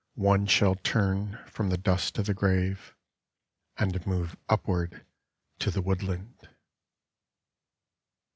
[0.15, 2.95] One shall turn from the dust of the grave.
[3.77, 5.05] And move upward
[5.59, 6.49] to the woodland.